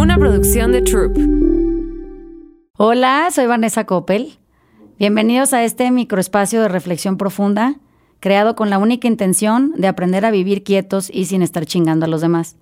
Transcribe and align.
una 0.00 0.16
producción 0.16 0.72
de 0.72 0.80
Troop. 0.80 1.14
Hola, 2.78 3.28
soy 3.30 3.44
Vanessa 3.44 3.84
Coppel. 3.84 4.38
Bienvenidos 4.98 5.52
a 5.52 5.62
este 5.62 5.90
microespacio 5.90 6.62
de 6.62 6.68
reflexión 6.68 7.18
profunda, 7.18 7.74
creado 8.18 8.56
con 8.56 8.70
la 8.70 8.78
única 8.78 9.08
intención 9.08 9.74
de 9.76 9.88
aprender 9.88 10.24
a 10.24 10.30
vivir 10.30 10.64
quietos 10.64 11.10
y 11.12 11.26
sin 11.26 11.42
estar 11.42 11.66
chingando 11.66 12.06
a 12.06 12.08
los 12.08 12.22
demás. 12.22 12.56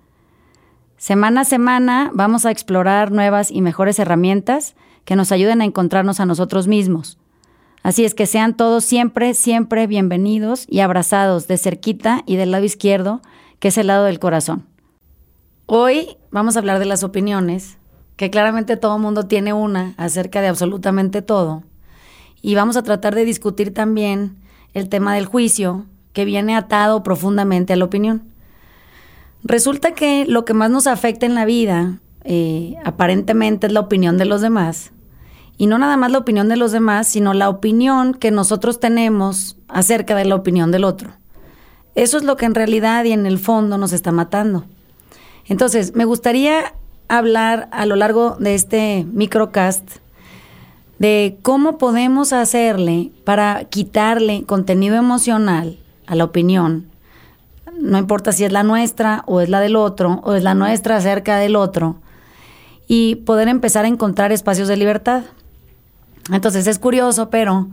Semana 0.97 1.41
a 1.41 1.45
semana 1.45 2.11
vamos 2.13 2.45
a 2.45 2.51
explorar 2.51 3.13
nuevas 3.13 3.51
y 3.51 3.61
mejores 3.61 3.99
herramientas 3.99 4.75
que 5.05 5.15
nos 5.15 5.31
ayuden 5.31 5.61
a 5.61 5.65
encontrarnos 5.65 6.19
a 6.19 6.25
nosotros 6.25 6.67
mismos. 6.67 7.19
Así 7.83 8.03
es 8.03 8.15
que 8.15 8.25
sean 8.25 8.57
todos 8.57 8.83
siempre, 8.83 9.33
siempre 9.33 9.87
bienvenidos 9.87 10.65
y 10.67 10.81
abrazados 10.81 11.47
de 11.47 11.57
cerquita 11.57 12.21
y 12.25 12.35
del 12.35 12.51
lado 12.51 12.65
izquierdo, 12.65 13.21
que 13.59 13.69
es 13.69 13.77
el 13.77 13.87
lado 13.87 14.03
del 14.03 14.19
corazón. 14.19 14.68
Hoy 15.71 16.17
vamos 16.31 16.55
a 16.55 16.61
hablar 16.61 16.79
de 16.79 16.85
las 16.85 17.03
opiniones, 17.03 17.77
que 18.15 18.31
claramente 18.31 18.75
todo 18.75 18.95
el 18.95 19.03
mundo 19.03 19.27
tiene 19.27 19.53
una 19.53 19.93
acerca 19.97 20.41
de 20.41 20.47
absolutamente 20.47 21.21
todo. 21.21 21.61
Y 22.41 22.55
vamos 22.55 22.75
a 22.75 22.81
tratar 22.81 23.13
de 23.13 23.23
discutir 23.23 23.71
también 23.71 24.39
el 24.73 24.89
tema 24.89 25.13
del 25.13 25.27
juicio, 25.27 25.85
que 26.11 26.25
viene 26.25 26.55
atado 26.55 27.03
profundamente 27.03 27.73
a 27.73 27.75
la 27.75 27.85
opinión. 27.85 28.23
Resulta 29.43 29.91
que 29.91 30.25
lo 30.25 30.43
que 30.43 30.55
más 30.55 30.71
nos 30.71 30.87
afecta 30.87 31.27
en 31.27 31.35
la 31.35 31.45
vida, 31.45 31.99
eh, 32.23 32.73
aparentemente, 32.83 33.67
es 33.67 33.73
la 33.73 33.81
opinión 33.81 34.17
de 34.17 34.25
los 34.25 34.41
demás. 34.41 34.91
Y 35.55 35.67
no 35.67 35.77
nada 35.77 35.97
más 35.97 36.11
la 36.11 36.17
opinión 36.17 36.49
de 36.49 36.57
los 36.57 36.71
demás, 36.71 37.05
sino 37.07 37.35
la 37.35 37.47
opinión 37.47 38.15
que 38.15 38.31
nosotros 38.31 38.79
tenemos 38.79 39.55
acerca 39.67 40.15
de 40.15 40.25
la 40.25 40.33
opinión 40.33 40.71
del 40.71 40.83
otro. 40.83 41.11
Eso 41.93 42.17
es 42.17 42.23
lo 42.23 42.37
que 42.37 42.47
en 42.47 42.55
realidad 42.55 43.03
y 43.03 43.11
en 43.11 43.27
el 43.27 43.37
fondo 43.37 43.77
nos 43.77 43.93
está 43.93 44.11
matando. 44.11 44.65
Entonces, 45.49 45.95
me 45.95 46.05
gustaría 46.05 46.73
hablar 47.07 47.67
a 47.71 47.85
lo 47.85 47.95
largo 47.95 48.37
de 48.39 48.55
este 48.55 49.05
microcast 49.11 49.97
de 50.99 51.39
cómo 51.41 51.77
podemos 51.77 52.33
hacerle 52.33 53.11
para 53.23 53.65
quitarle 53.65 54.43
contenido 54.43 54.95
emocional 54.95 55.79
a 56.05 56.15
la 56.15 56.25
opinión. 56.25 56.87
No 57.79 57.97
importa 57.97 58.31
si 58.31 58.43
es 58.43 58.51
la 58.51 58.63
nuestra 58.63 59.23
o 59.25 59.41
es 59.41 59.49
la 59.49 59.59
del 59.59 59.75
otro 59.75 60.21
o 60.23 60.33
es 60.33 60.43
la 60.43 60.53
nuestra 60.53 60.97
acerca 60.97 61.37
del 61.37 61.55
otro. 61.55 61.95
Y 62.87 63.15
poder 63.15 63.47
empezar 63.47 63.85
a 63.85 63.87
encontrar 63.87 64.31
espacios 64.31 64.67
de 64.67 64.77
libertad. 64.77 65.23
Entonces 66.31 66.67
es 66.67 66.79
curioso, 66.79 67.29
pero 67.29 67.69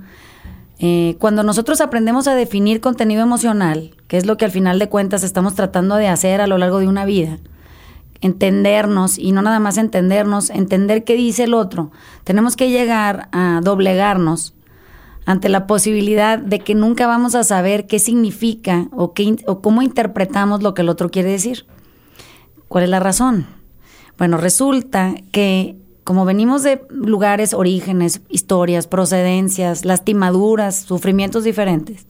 eh, 0.79 1.17
cuando 1.19 1.43
nosotros 1.43 1.81
aprendemos 1.81 2.29
a 2.29 2.35
definir 2.35 2.81
contenido 2.81 3.23
emocional, 3.23 3.95
que 4.09 4.19
es 4.19 4.27
lo 4.27 4.37
que 4.37 4.45
al 4.45 4.51
final 4.51 4.79
de 4.79 4.89
cuentas 4.89 5.25
estamos 5.25 5.55
tratando 5.55 5.97
de 5.97 6.09
hacer 6.09 6.41
a 6.41 6.47
lo 6.47 6.59
largo 6.59 6.79
de 6.79 6.89
una 6.89 7.05
vida, 7.05 7.39
entendernos 8.21 9.19
y 9.19 9.33
no 9.33 9.43
nada 9.43 9.61
más 9.61 9.79
entendernos, 9.79 10.51
entender 10.51 11.05
qué 11.05 11.15
dice 11.15 11.45
el 11.45 11.55
otro, 11.55 11.91
tenemos 12.25 12.57
que 12.57 12.71
llegar 12.71 13.29
a 13.33 13.61
doblegarnos 13.63 14.55
ante 15.25 15.49
la 15.49 15.67
posibilidad 15.67 16.39
de 16.39 16.61
que 16.61 16.75
nunca 16.75 17.07
vamos 17.07 17.35
a 17.35 17.45
saber 17.45 17.87
qué 17.87 17.99
significa 17.99 18.87
o, 18.93 19.13
qué, 19.13 19.37
o 19.47 19.61
cómo 19.61 19.83
interpretamos 19.83 20.63
lo 20.63 20.73
que 20.75 20.83
el 20.83 20.89
otro 20.89 21.11
quiere 21.11 21.31
decir. 21.31 21.67
¿Cuál 22.69 22.85
es 22.85 22.91
la 22.91 23.01
razón? 23.01 23.47
Bueno, 24.19 24.39
resulta 24.39 25.15
que 25.33 25.77
como 26.07 26.25
venimos 26.25 26.63
de 26.63 26.83
lugares, 26.89 27.53
orígenes, 27.53 28.21
historias, 28.29 28.87
procedencias, 28.87 29.85
lastimaduras, 29.85 30.77
sufrimientos 30.77 31.43
diferentes, 31.43 32.07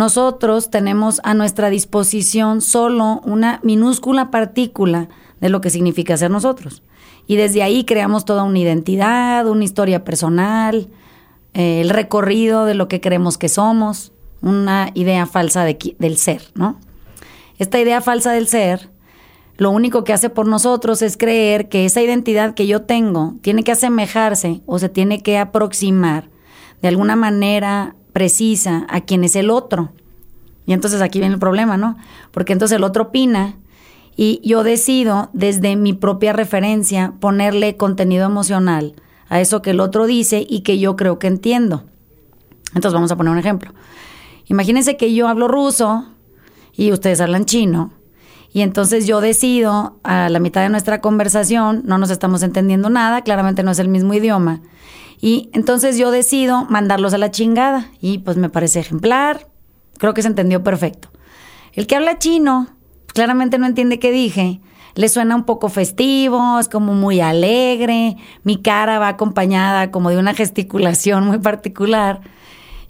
nosotros 0.00 0.70
tenemos 0.70 1.20
a 1.24 1.34
nuestra 1.34 1.68
disposición 1.68 2.62
solo 2.62 3.20
una 3.22 3.60
minúscula 3.62 4.30
partícula 4.30 5.10
de 5.42 5.50
lo 5.50 5.60
que 5.60 5.68
significa 5.68 6.16
ser 6.16 6.30
nosotros. 6.30 6.82
Y 7.26 7.36
desde 7.36 7.62
ahí 7.62 7.84
creamos 7.84 8.24
toda 8.24 8.44
una 8.44 8.58
identidad, 8.58 9.46
una 9.46 9.62
historia 9.62 10.02
personal, 10.02 10.88
eh, 11.52 11.82
el 11.82 11.90
recorrido 11.90 12.64
de 12.64 12.72
lo 12.72 12.88
que 12.88 13.02
creemos 13.02 13.36
que 13.36 13.50
somos, 13.50 14.12
una 14.40 14.90
idea 14.94 15.26
falsa 15.26 15.66
del 15.66 16.16
ser, 16.16 16.44
¿no? 16.54 16.80
Esta 17.58 17.78
idea 17.78 18.00
falsa 18.00 18.32
del 18.32 18.48
ser 18.48 18.88
lo 19.58 19.70
único 19.70 20.02
que 20.02 20.14
hace 20.14 20.30
por 20.30 20.48
nosotros 20.48 21.02
es 21.02 21.18
creer 21.18 21.68
que 21.68 21.84
esa 21.84 22.00
identidad 22.00 22.54
que 22.54 22.66
yo 22.66 22.80
tengo 22.80 23.34
tiene 23.42 23.64
que 23.64 23.72
asemejarse 23.72 24.62
o 24.64 24.78
se 24.78 24.88
tiene 24.88 25.22
que 25.22 25.36
aproximar 25.36 26.30
de 26.80 26.88
alguna 26.88 27.16
manera 27.16 27.96
precisa 28.20 28.84
a 28.90 29.00
quien 29.00 29.24
es 29.24 29.34
el 29.34 29.48
otro. 29.48 29.92
Y 30.66 30.74
entonces 30.74 31.00
aquí 31.00 31.20
viene 31.20 31.32
el 31.32 31.40
problema, 31.40 31.78
¿no? 31.78 31.96
Porque 32.32 32.52
entonces 32.52 32.76
el 32.76 32.84
otro 32.84 33.04
opina 33.04 33.56
y 34.14 34.42
yo 34.44 34.62
decido 34.62 35.30
desde 35.32 35.74
mi 35.74 35.94
propia 35.94 36.34
referencia 36.34 37.14
ponerle 37.18 37.78
contenido 37.78 38.26
emocional 38.26 38.94
a 39.30 39.40
eso 39.40 39.62
que 39.62 39.70
el 39.70 39.80
otro 39.80 40.04
dice 40.04 40.44
y 40.46 40.60
que 40.60 40.78
yo 40.78 40.96
creo 40.96 41.18
que 41.18 41.28
entiendo. 41.28 41.84
Entonces 42.74 42.92
vamos 42.92 43.10
a 43.10 43.16
poner 43.16 43.32
un 43.32 43.38
ejemplo. 43.38 43.72
Imagínense 44.48 44.98
que 44.98 45.14
yo 45.14 45.26
hablo 45.26 45.48
ruso 45.48 46.04
y 46.74 46.92
ustedes 46.92 47.22
hablan 47.22 47.46
chino 47.46 47.92
y 48.52 48.60
entonces 48.60 49.06
yo 49.06 49.22
decido, 49.22 49.98
a 50.02 50.28
la 50.28 50.40
mitad 50.40 50.60
de 50.60 50.68
nuestra 50.68 51.00
conversación, 51.00 51.84
no 51.86 51.96
nos 51.96 52.10
estamos 52.10 52.42
entendiendo 52.42 52.90
nada, 52.90 53.22
claramente 53.22 53.62
no 53.62 53.70
es 53.70 53.78
el 53.78 53.88
mismo 53.88 54.12
idioma. 54.12 54.60
Y 55.20 55.50
entonces 55.52 55.98
yo 55.98 56.10
decido 56.10 56.64
mandarlos 56.64 57.14
a 57.14 57.18
la 57.18 57.30
chingada. 57.30 57.90
Y 58.00 58.18
pues 58.18 58.36
me 58.36 58.48
parece 58.48 58.80
ejemplar. 58.80 59.48
Creo 59.98 60.14
que 60.14 60.22
se 60.22 60.28
entendió 60.28 60.62
perfecto. 60.62 61.08
El 61.72 61.86
que 61.86 61.96
habla 61.96 62.18
chino, 62.18 62.68
claramente 63.12 63.58
no 63.58 63.66
entiende 63.66 63.98
qué 63.98 64.10
dije. 64.12 64.60
Le 64.94 65.08
suena 65.08 65.36
un 65.36 65.44
poco 65.44 65.68
festivo, 65.68 66.58
es 66.58 66.68
como 66.68 66.94
muy 66.94 67.20
alegre. 67.20 68.16
Mi 68.42 68.56
cara 68.56 68.98
va 68.98 69.08
acompañada 69.08 69.90
como 69.90 70.10
de 70.10 70.18
una 70.18 70.34
gesticulación 70.34 71.26
muy 71.26 71.38
particular. 71.38 72.20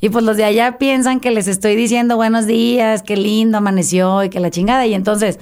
Y 0.01 0.09
pues 0.09 0.25
los 0.25 0.37
de 0.37 0.45
allá 0.45 0.79
piensan 0.79 1.21
que 1.21 1.31
les 1.31 1.47
estoy 1.47 1.77
diciendo 1.77 2.17
buenos 2.17 2.47
días, 2.47 3.03
qué 3.03 3.17
lindo 3.17 3.59
amaneció 3.59 4.25
y 4.25 4.31
que 4.31 4.41
la 4.41 4.51
chingada. 4.51 4.87
Y 4.87 4.95
entonces 4.95 5.39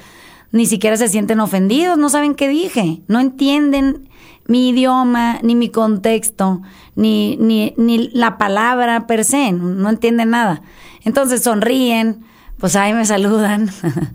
ni 0.50 0.66
siquiera 0.66 0.96
se 0.96 1.08
sienten 1.08 1.40
ofendidos, 1.40 1.98
no 1.98 2.08
saben 2.08 2.34
qué 2.34 2.48
dije, 2.48 3.02
no 3.06 3.20
entienden 3.20 4.07
mi 4.48 4.70
idioma, 4.70 5.38
ni 5.42 5.54
mi 5.54 5.68
contexto, 5.68 6.62
ni, 6.96 7.36
ni, 7.36 7.74
ni 7.76 8.08
la 8.08 8.38
palabra 8.38 9.06
per 9.06 9.24
se, 9.24 9.52
no 9.52 9.88
entienden 9.88 10.30
nada. 10.30 10.62
Entonces 11.04 11.42
sonríen, 11.42 12.24
pues 12.58 12.74
ahí 12.74 12.94
me 12.94 13.04
saludan 13.04 13.70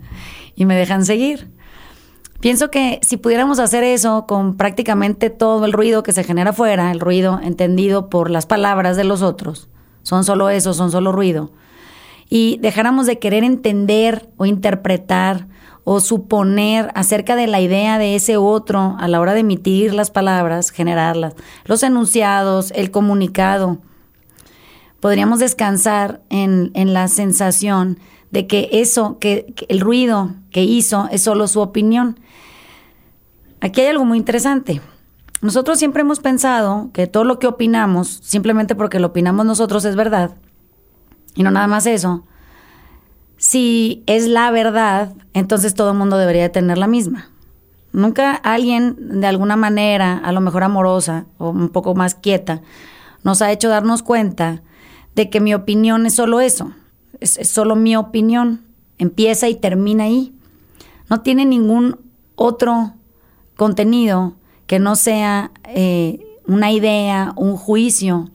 y 0.56 0.66
me 0.66 0.74
dejan 0.74 1.06
seguir. 1.06 1.48
Pienso 2.40 2.70
que 2.70 2.98
si 3.02 3.16
pudiéramos 3.16 3.58
hacer 3.58 3.84
eso 3.84 4.26
con 4.26 4.56
prácticamente 4.56 5.30
todo 5.30 5.64
el 5.64 5.72
ruido 5.72 6.02
que 6.02 6.12
se 6.12 6.24
genera 6.24 6.50
afuera, 6.50 6.90
el 6.90 7.00
ruido 7.00 7.40
entendido 7.42 8.10
por 8.10 8.28
las 8.28 8.44
palabras 8.44 8.96
de 8.96 9.04
los 9.04 9.22
otros, 9.22 9.68
son 10.02 10.24
solo 10.24 10.50
eso, 10.50 10.74
son 10.74 10.90
solo 10.90 11.12
ruido. 11.12 11.52
Y 12.28 12.58
dejáramos 12.60 13.06
de 13.06 13.18
querer 13.18 13.44
entender 13.44 14.28
o 14.36 14.46
interpretar 14.46 15.46
o 15.84 16.00
suponer 16.00 16.90
acerca 16.94 17.36
de 17.36 17.46
la 17.46 17.60
idea 17.60 17.98
de 17.98 18.16
ese 18.16 18.36
otro 18.36 18.96
a 18.98 19.06
la 19.06 19.20
hora 19.20 19.34
de 19.34 19.40
emitir 19.40 19.92
las 19.92 20.10
palabras, 20.10 20.70
generarlas, 20.70 21.34
los 21.66 21.82
enunciados, 21.82 22.72
el 22.74 22.90
comunicado. 22.90 23.78
Podríamos 25.00 25.38
descansar 25.38 26.22
en, 26.30 26.70
en 26.74 26.94
la 26.94 27.08
sensación 27.08 27.98
de 28.30 28.46
que 28.46 28.70
eso, 28.72 29.18
que, 29.18 29.52
que 29.54 29.66
el 29.68 29.80
ruido 29.80 30.32
que 30.50 30.64
hizo 30.64 31.08
es 31.12 31.22
solo 31.22 31.46
su 31.46 31.60
opinión. 31.60 32.18
Aquí 33.60 33.82
hay 33.82 33.88
algo 33.88 34.06
muy 34.06 34.18
interesante. 34.18 34.80
Nosotros 35.42 35.78
siempre 35.78 36.00
hemos 36.00 36.20
pensado 36.20 36.90
que 36.94 37.06
todo 37.06 37.24
lo 37.24 37.38
que 37.38 37.46
opinamos, 37.46 38.20
simplemente 38.22 38.74
porque 38.74 38.98
lo 38.98 39.08
opinamos 39.08 39.44
nosotros, 39.44 39.84
es 39.84 39.94
verdad. 39.94 40.36
Y 41.34 41.42
no 41.42 41.50
nada 41.50 41.66
más 41.66 41.84
eso. 41.84 42.24
Si 43.44 44.02
es 44.06 44.26
la 44.26 44.50
verdad, 44.50 45.12
entonces 45.34 45.74
todo 45.74 45.90
el 45.90 45.98
mundo 45.98 46.16
debería 46.16 46.50
tener 46.50 46.78
la 46.78 46.86
misma. 46.86 47.28
Nunca 47.92 48.32
alguien, 48.32 49.20
de 49.20 49.26
alguna 49.26 49.54
manera, 49.54 50.16
a 50.16 50.32
lo 50.32 50.40
mejor 50.40 50.62
amorosa 50.62 51.26
o 51.36 51.50
un 51.50 51.68
poco 51.68 51.94
más 51.94 52.14
quieta, 52.14 52.62
nos 53.22 53.42
ha 53.42 53.52
hecho 53.52 53.68
darnos 53.68 54.02
cuenta 54.02 54.62
de 55.14 55.28
que 55.28 55.40
mi 55.40 55.52
opinión 55.52 56.06
es 56.06 56.14
solo 56.14 56.40
eso. 56.40 56.72
Es, 57.20 57.38
solo 57.46 57.76
mi 57.76 57.96
opinión. 57.96 58.64
Empieza 58.96 59.46
y 59.50 59.56
termina 59.56 60.04
ahí. 60.04 60.34
No 61.10 61.20
tiene 61.20 61.44
ningún 61.44 61.98
otro 62.36 62.94
contenido 63.56 64.36
que 64.66 64.78
no 64.78 64.96
sea 64.96 65.50
eh, 65.64 66.18
una 66.46 66.72
idea, 66.72 67.34
un 67.36 67.58
juicio 67.58 68.30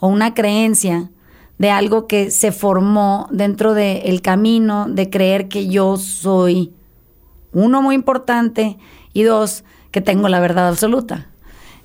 o 0.00 0.08
una 0.08 0.34
creencia 0.34 1.12
de 1.58 1.70
algo 1.70 2.06
que 2.06 2.30
se 2.30 2.52
formó 2.52 3.28
dentro 3.30 3.74
del 3.74 4.22
camino 4.22 4.86
de 4.88 5.10
creer 5.10 5.48
que 5.48 5.68
yo 5.68 5.96
soy, 5.96 6.72
uno, 7.52 7.82
muy 7.82 7.94
importante 7.94 8.78
y 9.12 9.22
dos, 9.22 9.64
que 9.90 10.00
tengo 10.00 10.28
la 10.28 10.40
verdad 10.40 10.68
absoluta. 10.68 11.28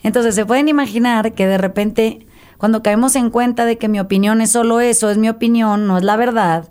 Entonces 0.03 0.35
se 0.35 0.45
pueden 0.45 0.67
imaginar 0.67 1.33
que 1.33 1.47
de 1.47 1.57
repente 1.57 2.27
cuando 2.57 2.81
caemos 2.81 3.17
en 3.17 3.29
cuenta 3.29 3.65
de 3.65 3.77
que 3.77 3.89
mi 3.89 3.99
opinión 3.99 4.39
es 4.39 4.51
solo 4.51 4.79
eso, 4.79 5.09
es 5.09 5.17
mi 5.17 5.27
opinión, 5.27 5.85
no 5.85 5.97
es 5.97 6.03
la 6.05 6.15
verdad, 6.15 6.69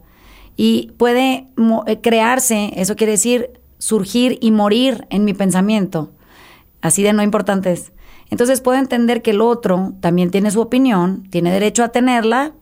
y 0.57 0.93
puede 0.97 1.49
eh, 1.87 2.01
crearse, 2.01 2.73
eso 2.77 2.97
quiere 2.97 3.13
decir 3.13 3.61
surgir 3.77 4.39
y 4.41 4.53
morir 4.53 5.07
en 5.11 5.25
mi 5.25 5.35
pensamiento, 5.35 6.13
así 6.81 7.03
de 7.03 7.13
no 7.13 7.23
importantes. 7.23 7.93
Entonces 8.31 8.63
puedo 8.63 8.79
entender 8.79 9.21
que 9.21 9.33
el 9.33 9.43
otro 9.43 9.93
también 10.01 10.31
tiene 10.31 10.51
su 10.51 10.63
opinión, 10.63 11.29
tiene 11.29 11.53
derecho 11.53 11.85
a 11.85 11.89
tenerla, 11.89 12.53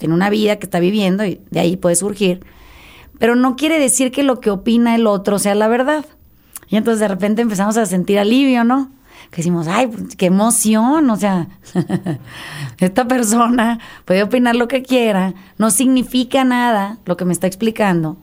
tiene 0.00 0.14
una 0.14 0.30
vida 0.30 0.56
que 0.56 0.64
está 0.64 0.80
viviendo 0.80 1.24
y 1.24 1.40
de 1.50 1.60
ahí 1.60 1.76
puede 1.76 1.94
surgir, 1.94 2.40
pero 3.18 3.36
no 3.36 3.54
quiere 3.54 3.78
decir 3.78 4.10
que 4.10 4.22
lo 4.22 4.40
que 4.40 4.50
opina 4.50 4.94
el 4.96 5.06
otro 5.06 5.38
sea 5.38 5.54
la 5.54 5.68
verdad. 5.68 6.06
Y 6.68 6.76
entonces 6.76 7.00
de 7.00 7.08
repente 7.08 7.42
empezamos 7.42 7.76
a 7.76 7.84
sentir 7.84 8.18
alivio, 8.18 8.64
¿no? 8.64 8.90
Que 9.30 9.36
decimos, 9.36 9.68
ay, 9.68 9.88
pues, 9.88 10.16
qué 10.16 10.26
emoción, 10.26 11.10
o 11.10 11.16
sea, 11.16 11.48
esta 12.78 13.06
persona 13.06 13.78
puede 14.06 14.22
opinar 14.22 14.56
lo 14.56 14.68
que 14.68 14.82
quiera, 14.82 15.34
no 15.58 15.70
significa 15.70 16.44
nada 16.44 16.98
lo 17.04 17.18
que 17.18 17.26
me 17.26 17.34
está 17.34 17.46
explicando, 17.46 18.16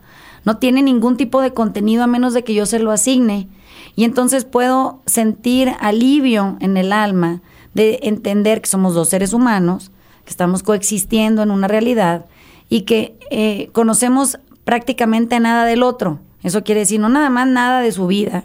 no 0.43 0.57
tiene 0.57 0.81
ningún 0.81 1.15
tipo 1.15 1.41
de 1.41 1.53
contenido 1.53 2.03
a 2.03 2.07
menos 2.07 2.33
de 2.33 2.43
que 2.43 2.55
yo 2.55 2.65
se 2.65 2.79
lo 2.79 2.91
asigne. 2.91 3.47
Y 3.95 4.03
entonces 4.03 4.45
puedo 4.45 5.01
sentir 5.05 5.73
alivio 5.79 6.57
en 6.59 6.75
el 6.77 6.91
alma 6.91 7.41
de 7.75 7.99
entender 8.01 8.61
que 8.61 8.69
somos 8.69 8.95
dos 8.95 9.09
seres 9.09 9.33
humanos, 9.33 9.91
que 10.27 10.31
estamos 10.31 10.61
coexistiendo 10.61 11.41
en 11.41 11.51
una 11.51 11.69
realidad 11.69 12.25
y 12.67 12.81
que 12.81 13.17
eh, 13.31 13.69
conocemos 13.71 14.39
prácticamente 14.65 15.39
nada 15.39 15.65
del 15.65 15.83
otro. 15.83 16.19
Eso 16.43 16.65
quiere 16.65 16.81
decir 16.81 16.99
no 16.99 17.07
nada 17.07 17.29
más 17.29 17.47
nada 17.47 17.79
de 17.79 17.93
su 17.93 18.07
vida, 18.07 18.43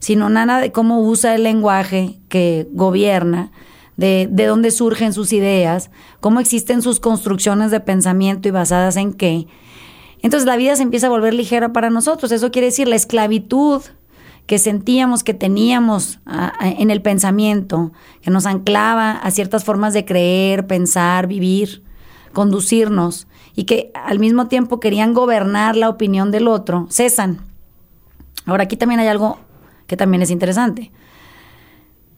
sino 0.00 0.28
nada 0.28 0.58
de 0.58 0.72
cómo 0.72 1.00
usa 1.00 1.36
el 1.36 1.44
lenguaje 1.44 2.18
que 2.28 2.66
gobierna, 2.72 3.52
de, 3.96 4.26
de 4.28 4.46
dónde 4.46 4.72
surgen 4.72 5.12
sus 5.12 5.32
ideas, 5.32 5.92
cómo 6.18 6.40
existen 6.40 6.82
sus 6.82 6.98
construcciones 6.98 7.70
de 7.70 7.78
pensamiento 7.78 8.48
y 8.48 8.50
basadas 8.50 8.96
en 8.96 9.12
qué. 9.12 9.46
Entonces 10.22 10.48
la 10.48 10.56
vida 10.56 10.74
se 10.74 10.82
empieza 10.82 11.06
a 11.06 11.10
volver 11.10 11.32
ligera 11.32 11.72
para 11.72 11.90
nosotros. 11.90 12.32
Eso 12.32 12.50
quiere 12.50 12.66
decir 12.66 12.88
la 12.88 12.96
esclavitud 12.96 13.82
que 14.50 14.58
sentíamos 14.58 15.22
que 15.22 15.32
teníamos 15.32 16.18
en 16.60 16.90
el 16.90 17.02
pensamiento, 17.02 17.92
que 18.20 18.32
nos 18.32 18.46
anclaba 18.46 19.12
a 19.12 19.30
ciertas 19.30 19.62
formas 19.62 19.94
de 19.94 20.04
creer, 20.04 20.66
pensar, 20.66 21.28
vivir, 21.28 21.84
conducirnos, 22.32 23.28
y 23.54 23.62
que 23.62 23.92
al 23.94 24.18
mismo 24.18 24.48
tiempo 24.48 24.80
querían 24.80 25.14
gobernar 25.14 25.76
la 25.76 25.88
opinión 25.88 26.32
del 26.32 26.48
otro, 26.48 26.88
cesan. 26.90 27.42
Ahora 28.44 28.64
aquí 28.64 28.76
también 28.76 28.98
hay 28.98 29.06
algo 29.06 29.38
que 29.86 29.96
también 29.96 30.20
es 30.20 30.32
interesante. 30.32 30.90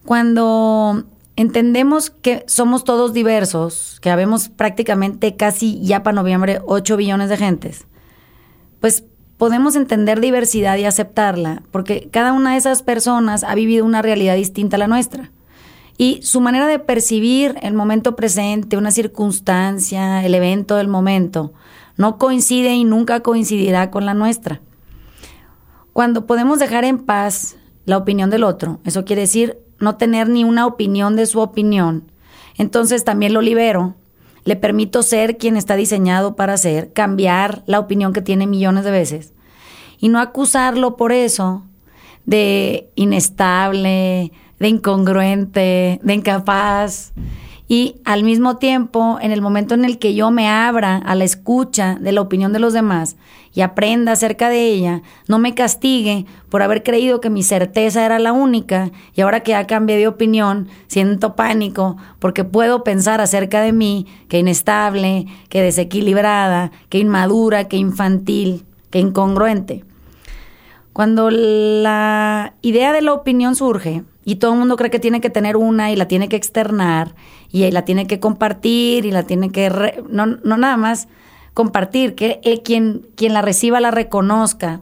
Cuando 0.07 1.05
entendemos 1.37 2.09
que 2.09 2.45
somos 2.47 2.85
todos 2.85 3.13
diversos, 3.13 3.99
que 4.01 4.09
habemos 4.09 4.49
prácticamente 4.49 5.37
casi 5.37 5.83
ya 5.83 6.03
para 6.03 6.15
noviembre 6.15 6.63
8 6.65 6.97
billones 6.97 7.29
de 7.29 7.37
gentes, 7.37 7.87
pues 8.81 9.05
podemos 9.43 9.75
entender 9.75 10.21
diversidad 10.21 10.77
y 10.77 10.85
aceptarla, 10.85 11.65
porque 11.73 12.09
cada 12.13 12.33
una 12.33 12.53
de 12.53 12.59
esas 12.59 12.85
personas 12.85 13.43
ha 13.43 13.57
vivido 13.57 13.85
una 13.85 14.01
realidad 14.01 14.37
distinta 14.37 14.77
a 14.77 14.79
la 14.79 14.87
nuestra. 14.87 15.33
Y 15.99 16.23
su 16.23 16.41
manera 16.41 16.69
de 16.69 16.79
percibir 16.79 17.57
el 17.61 17.75
momento 17.75 18.15
presente, 18.15 18.77
una 18.77 18.93
circunstancia, 18.93 20.25
el 20.25 20.37
evento 20.37 20.77
del 20.77 20.87
momento, 20.87 21.55
no 21.97 22.19
coincide 22.19 22.73
y 22.73 22.85
nunca 22.85 23.19
coincidirá 23.19 23.91
con 23.91 24.07
la 24.07 24.15
nuestra. 24.15 24.61
Cuando 25.93 26.25
podemos 26.25 26.61
dejar 26.61 26.85
en 26.85 27.01
paz 27.01 27.57
la 27.85 27.97
opinión 27.97 28.31
del 28.31 28.45
otro, 28.45 28.79
eso 28.85 29.05
quiere 29.05 29.23
decir 29.23 29.59
no 29.81 29.97
tener 29.97 30.29
ni 30.29 30.45
una 30.45 30.67
opinión 30.67 31.17
de 31.17 31.27
su 31.27 31.41
opinión, 31.41 32.13
entonces 32.59 33.03
también 33.03 33.33
lo 33.33 33.41
libero 33.41 33.97
le 34.45 34.57
permito 34.57 35.03
ser 35.03 35.39
quien 35.39 35.57
está 35.57 35.77
diseñado 35.77 36.37
para 36.37 36.57
ser, 36.57 36.93
cambiar 36.93 37.63
la 37.67 37.79
opinión 37.79 38.13
que 38.13 38.23
tiene 38.23 38.47
millones 38.47 38.85
de 38.85 38.91
veces 38.91 39.33
y 39.99 40.09
no 40.09 40.21
acusarlo 40.21 40.97
por 40.97 41.13
eso 41.13 41.65
de 42.27 42.91
inestable, 42.95 44.33
de 44.59 44.69
incongruente, 44.69 46.01
de 46.03 46.15
incapaz. 46.15 47.13
Y 47.73 48.03
al 48.05 48.23
mismo 48.23 48.59
tiempo, 48.59 49.17
en 49.23 49.33
el 49.33 49.41
momento 49.41 49.73
en 49.73 49.87
el 49.87 49.99
que 49.99 50.13
yo 50.13 50.31
me 50.31 50.47
abra 50.47 50.99
a 50.99 51.15
la 51.15 51.25
escucha 51.25 51.97
de 51.99 52.13
la 52.13 52.21
opinión 52.21 52.53
de 52.53 52.59
los 52.59 52.75
demás 52.75 53.17
y 53.55 53.63
aprenda 53.63 54.13
acerca 54.13 54.51
de 54.51 54.67
ella, 54.67 55.01
no 55.27 55.39
me 55.39 55.55
castigue 55.55 56.27
por 56.51 56.61
haber 56.61 56.83
creído 56.83 57.23
que 57.23 57.31
mi 57.31 57.43
certeza 57.43 58.05
era 58.05 58.19
la 58.19 58.35
única 58.35 58.91
y 59.15 59.23
ahora 59.23 59.41
que 59.41 59.53
ya 59.53 59.67
cambié 59.67 59.97
de 59.97 60.07
opinión, 60.07 60.69
siento 60.87 61.35
pánico 61.35 61.97
porque 62.19 62.45
puedo 62.45 62.85
pensar 62.85 63.23
acerca 63.23 63.63
de 63.63 63.73
mí 63.73 64.07
que 64.29 64.41
inestable, 64.41 65.25
que 65.49 65.63
desequilibrada, 65.63 66.73
que 66.91 66.99
inmadura, 66.99 67.69
que 67.69 67.79
infantil, 67.79 68.67
que 68.91 68.99
incongruente. 68.99 69.83
Cuando 70.93 71.31
la 71.31 72.53
idea 72.61 72.93
de 72.93 73.01
la 73.01 73.15
opinión 73.15 73.57
surge, 73.57 74.05
y 74.25 74.37
todo 74.37 74.53
el 74.53 74.59
mundo 74.59 74.77
cree 74.77 74.91
que 74.91 75.01
tiene 75.01 75.21
que 75.21 75.31
tener 75.31 75.57
una 75.57 75.91
y 75.91 75.97
la 75.97 76.07
tiene 76.07 76.29
que 76.29 76.37
externar 76.37 77.15
y 77.53 77.71
la 77.71 77.85
tiene 77.85 78.07
que 78.07 78.19
compartir 78.19 79.05
y 79.05 79.13
la 79.13 79.23
tiene 79.23 79.51
que... 79.51 80.03
no, 80.09 80.27
no 80.27 80.57
nada 80.57 80.77
más 80.77 81.07
compartir, 81.55 82.15
que 82.15 82.41
quien, 82.65 83.07
quien 83.15 83.35
la 83.35 83.43
reciba 83.43 83.79
la 83.79 83.91
reconozca. 83.91 84.81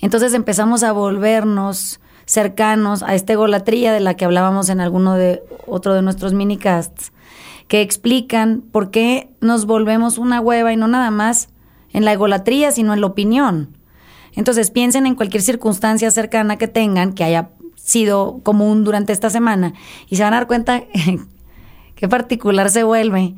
Entonces 0.00 0.34
empezamos 0.34 0.82
a 0.82 0.92
volvernos 0.92 2.00
cercanos 2.24 3.02
a 3.02 3.14
esta 3.14 3.34
egolatría 3.34 3.92
de 3.92 4.00
la 4.00 4.14
que 4.14 4.24
hablábamos 4.24 4.70
en 4.70 4.80
alguno 4.80 5.14
de 5.14 5.42
otro 5.66 5.94
de 5.94 6.02
nuestros 6.02 6.32
minicasts, 6.32 7.12
que 7.68 7.82
explican 7.82 8.62
por 8.72 8.90
qué 8.90 9.30
nos 9.40 9.66
volvemos 9.66 10.18
una 10.18 10.40
hueva 10.40 10.72
y 10.72 10.76
no 10.76 10.88
nada 10.88 11.10
más 11.10 11.48
en 11.92 12.04
la 12.04 12.12
egolatría, 12.12 12.72
sino 12.72 12.94
en 12.94 13.02
la 13.02 13.08
opinión. 13.08 13.76
Entonces 14.34 14.70
piensen 14.70 15.06
en 15.06 15.14
cualquier 15.14 15.42
circunstancia 15.42 16.10
cercana 16.10 16.56
que 16.56 16.68
tengan 16.68 17.12
que 17.12 17.24
haya 17.24 17.50
sido 17.76 18.40
común 18.42 18.84
durante 18.84 19.12
esta 19.12 19.28
semana 19.28 19.74
y 20.08 20.16
se 20.16 20.22
van 20.22 20.32
a 20.32 20.36
dar 20.36 20.46
cuenta 20.46 20.84
qué 22.02 22.08
particular 22.08 22.68
se 22.68 22.82
vuelve. 22.82 23.36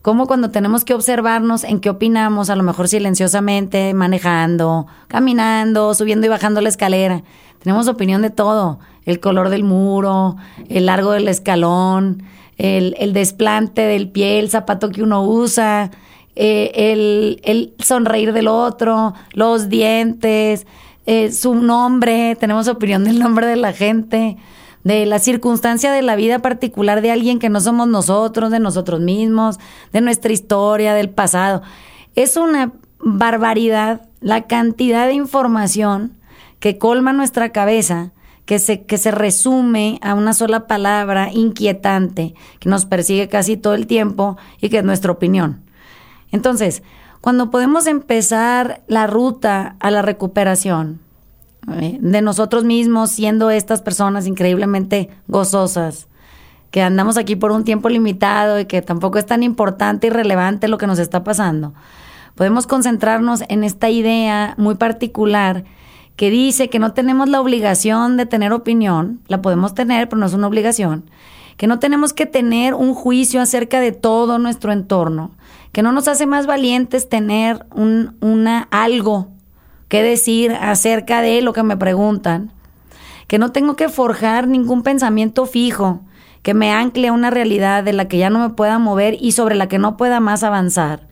Como 0.00 0.28
cuando 0.28 0.52
tenemos 0.52 0.84
que 0.84 0.94
observarnos 0.94 1.64
en 1.64 1.80
qué 1.80 1.90
opinamos, 1.90 2.50
a 2.50 2.54
lo 2.54 2.62
mejor 2.62 2.86
silenciosamente, 2.86 3.94
manejando, 3.94 4.86
caminando, 5.08 5.92
subiendo 5.92 6.24
y 6.24 6.28
bajando 6.28 6.60
la 6.60 6.68
escalera. 6.68 7.24
Tenemos 7.58 7.88
opinión 7.88 8.22
de 8.22 8.30
todo, 8.30 8.78
el 9.06 9.18
color 9.18 9.48
del 9.48 9.64
muro, 9.64 10.36
el 10.68 10.86
largo 10.86 11.10
del 11.10 11.26
escalón, 11.26 12.22
el, 12.58 13.12
desplante 13.12 13.82
del 13.82 14.08
pie, 14.08 14.38
el 14.38 14.50
zapato 14.50 14.90
que 14.90 15.02
uno 15.02 15.24
usa, 15.24 15.90
eh, 16.36 16.70
el, 16.76 17.40
el 17.42 17.74
sonreír 17.80 18.32
del 18.32 18.46
otro, 18.46 19.14
los 19.32 19.68
dientes, 19.68 20.64
eh, 21.06 21.32
su 21.32 21.56
nombre, 21.56 22.36
tenemos 22.38 22.68
opinión 22.68 23.02
del 23.02 23.18
nombre 23.18 23.48
de 23.48 23.56
la 23.56 23.72
gente, 23.72 24.36
de 24.86 25.04
la 25.04 25.18
circunstancia 25.18 25.90
de 25.90 26.00
la 26.00 26.14
vida 26.14 26.38
particular 26.38 27.02
de 27.02 27.10
alguien 27.10 27.40
que 27.40 27.48
no 27.48 27.60
somos 27.60 27.88
nosotros, 27.88 28.52
de 28.52 28.60
nosotros 28.60 29.00
mismos, 29.00 29.58
de 29.92 30.00
nuestra 30.00 30.32
historia, 30.32 30.94
del 30.94 31.10
pasado. 31.10 31.62
Es 32.14 32.36
una 32.36 32.72
barbaridad 33.00 34.02
la 34.20 34.46
cantidad 34.46 35.08
de 35.08 35.14
información 35.14 36.12
que 36.60 36.78
colma 36.78 37.12
nuestra 37.12 37.50
cabeza, 37.50 38.12
que 38.44 38.60
se, 38.60 38.84
que 38.84 38.96
se 38.96 39.10
resume 39.10 39.98
a 40.02 40.14
una 40.14 40.32
sola 40.34 40.68
palabra 40.68 41.32
inquietante, 41.32 42.36
que 42.60 42.68
nos 42.68 42.86
persigue 42.86 43.26
casi 43.26 43.56
todo 43.56 43.74
el 43.74 43.88
tiempo 43.88 44.36
y 44.60 44.68
que 44.68 44.78
es 44.78 44.84
nuestra 44.84 45.10
opinión. 45.10 45.64
Entonces, 46.30 46.84
cuando 47.20 47.50
podemos 47.50 47.88
empezar 47.88 48.84
la 48.86 49.08
ruta 49.08 49.74
a 49.80 49.90
la 49.90 50.02
recuperación 50.02 51.00
de 51.66 52.22
nosotros 52.22 52.64
mismos, 52.64 53.10
siendo 53.10 53.50
estas 53.50 53.82
personas 53.82 54.26
increíblemente 54.26 55.10
gozosas, 55.26 56.06
que 56.70 56.82
andamos 56.82 57.16
aquí 57.16 57.34
por 57.34 57.50
un 57.50 57.64
tiempo 57.64 57.88
limitado 57.88 58.60
y 58.60 58.66
que 58.66 58.82
tampoco 58.82 59.18
es 59.18 59.26
tan 59.26 59.42
importante 59.42 60.06
y 60.06 60.10
relevante 60.10 60.68
lo 60.68 60.78
que 60.78 60.86
nos 60.86 60.98
está 60.98 61.24
pasando, 61.24 61.74
podemos 62.36 62.66
concentrarnos 62.66 63.42
en 63.48 63.64
esta 63.64 63.90
idea 63.90 64.54
muy 64.58 64.76
particular 64.76 65.64
que 66.14 66.30
dice 66.30 66.70
que 66.70 66.78
no 66.78 66.92
tenemos 66.92 67.28
la 67.28 67.40
obligación 67.40 68.16
de 68.16 68.26
tener 68.26 68.52
opinión, 68.52 69.20
la 69.26 69.42
podemos 69.42 69.74
tener, 69.74 70.08
pero 70.08 70.20
no 70.20 70.26
es 70.26 70.34
una 70.34 70.46
obligación, 70.46 71.10
que 71.56 71.66
no 71.66 71.78
tenemos 71.78 72.12
que 72.12 72.26
tener 72.26 72.74
un 72.74 72.94
juicio 72.94 73.40
acerca 73.40 73.80
de 73.80 73.92
todo 73.92 74.38
nuestro 74.38 74.72
entorno, 74.72 75.32
que 75.72 75.82
no 75.82 75.92
nos 75.92 76.08
hace 76.08 76.26
más 76.26 76.46
valientes 76.46 77.08
tener 77.08 77.66
un, 77.74 78.16
una 78.20 78.68
algo 78.70 79.28
que 79.88 80.02
decir 80.02 80.52
acerca 80.52 81.20
de 81.22 81.40
lo 81.42 81.52
que 81.52 81.62
me 81.62 81.76
preguntan, 81.76 82.52
que 83.26 83.38
no 83.38 83.52
tengo 83.52 83.76
que 83.76 83.88
forjar 83.88 84.48
ningún 84.48 84.82
pensamiento 84.82 85.46
fijo 85.46 86.02
que 86.46 86.54
me 86.54 86.70
ancle 86.70 87.08
a 87.08 87.12
una 87.12 87.30
realidad 87.30 87.82
de 87.82 87.92
la 87.92 88.06
que 88.06 88.18
ya 88.18 88.30
no 88.30 88.38
me 88.38 88.54
pueda 88.54 88.78
mover 88.78 89.16
y 89.20 89.32
sobre 89.32 89.56
la 89.56 89.68
que 89.68 89.80
no 89.80 89.96
pueda 89.96 90.20
más 90.20 90.44
avanzar, 90.44 91.08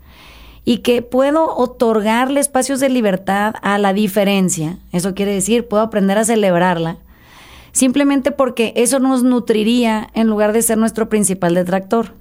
y 0.64 0.78
que 0.78 1.02
puedo 1.02 1.56
otorgarle 1.56 2.38
espacios 2.38 2.78
de 2.78 2.88
libertad 2.88 3.56
a 3.60 3.76
la 3.78 3.92
diferencia, 3.92 4.78
eso 4.92 5.12
quiere 5.16 5.32
decir, 5.32 5.66
puedo 5.66 5.82
aprender 5.82 6.18
a 6.18 6.24
celebrarla, 6.24 6.98
simplemente 7.72 8.30
porque 8.30 8.74
eso 8.76 9.00
nos 9.00 9.24
nutriría 9.24 10.08
en 10.14 10.28
lugar 10.28 10.52
de 10.52 10.62
ser 10.62 10.78
nuestro 10.78 11.08
principal 11.08 11.54
detractor. 11.56 12.14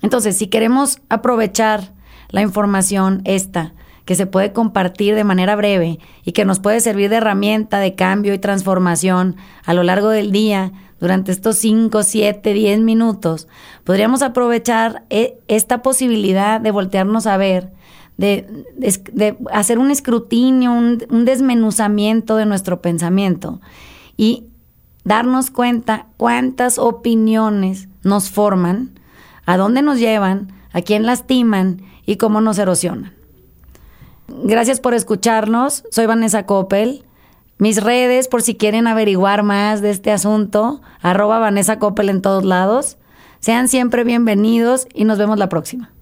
Entonces, 0.00 0.36
si 0.36 0.46
queremos 0.46 1.00
aprovechar 1.08 1.92
la 2.28 2.42
información 2.42 3.20
esta 3.24 3.74
que 4.06 4.14
se 4.14 4.26
puede 4.26 4.52
compartir 4.52 5.14
de 5.14 5.24
manera 5.24 5.56
breve 5.56 5.98
y 6.24 6.32
que 6.32 6.46
nos 6.46 6.60
puede 6.60 6.80
servir 6.80 7.10
de 7.10 7.16
herramienta 7.16 7.80
de 7.80 7.94
cambio 7.94 8.32
y 8.32 8.38
transformación 8.38 9.36
a 9.64 9.74
lo 9.74 9.82
largo 9.82 10.08
del 10.08 10.32
día 10.32 10.72
durante 11.00 11.32
estos 11.32 11.56
5, 11.56 12.04
7, 12.04 12.54
10 12.54 12.80
minutos, 12.80 13.48
podríamos 13.84 14.22
aprovechar 14.22 15.04
eh, 15.10 15.38
esta 15.48 15.82
posibilidad 15.82 16.60
de 16.60 16.70
voltearnos 16.70 17.26
a 17.26 17.36
ver, 17.36 17.72
de, 18.16 18.46
hacer 19.52 19.78
un 19.78 19.90
escrutinio, 19.90 20.72
un, 20.72 21.04
un 21.10 21.24
desmenuzamiento 21.26 22.36
de 22.36 22.46
nuestro 22.46 22.80
pensamiento 22.80 23.60
y 24.16 24.44
darnos 25.04 25.50
cuenta 25.50 26.06
cuántas 26.16 26.78
opiniones 26.78 27.88
nos 28.02 28.30
forman, 28.30 28.98
a 29.44 29.56
dónde 29.56 29.82
nos 29.82 29.98
llevan, 29.98 30.52
a 30.72 30.80
quién 30.80 31.04
lastiman 31.04 31.82
y 32.06 32.16
cómo 32.16 32.40
nos 32.40 32.58
erosionan. 32.58 33.15
Gracias 34.28 34.80
por 34.80 34.94
escucharnos. 34.94 35.84
Soy 35.90 36.06
Vanessa 36.06 36.46
Coppel. 36.46 37.04
Mis 37.58 37.82
redes, 37.82 38.28
por 38.28 38.42
si 38.42 38.54
quieren 38.56 38.86
averiguar 38.86 39.42
más 39.42 39.80
de 39.80 39.90
este 39.90 40.12
asunto, 40.12 40.82
arroba 41.00 41.38
Vanessa 41.38 41.78
Coppel 41.78 42.10
en 42.10 42.20
todos 42.20 42.44
lados. 42.44 42.98
Sean 43.40 43.68
siempre 43.68 44.04
bienvenidos 44.04 44.88
y 44.92 45.04
nos 45.04 45.18
vemos 45.18 45.38
la 45.38 45.48
próxima. 45.48 45.92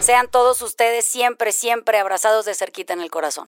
Sean 0.00 0.28
todos 0.30 0.62
ustedes 0.62 1.04
siempre, 1.04 1.52
siempre 1.52 1.98
abrazados 1.98 2.46
de 2.46 2.54
cerquita 2.54 2.94
en 2.94 3.00
el 3.00 3.10
corazón. 3.10 3.44